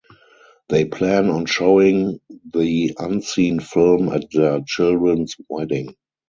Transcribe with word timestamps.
They 0.69 0.85
plan 0.85 1.29
on 1.29 1.45
showing 1.45 2.21
the 2.51 2.95
unseen 2.97 3.59
film 3.59 4.09
at 4.09 4.31
their 4.31 4.61
children's 4.65 5.35
wedding. 5.47 5.93